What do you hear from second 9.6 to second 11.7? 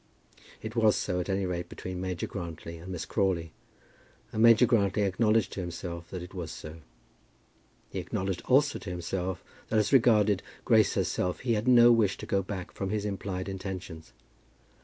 that as regarded Grace herself he had